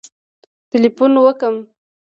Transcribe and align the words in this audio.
ټلېفون 0.71 1.11
وکړم 1.23 1.55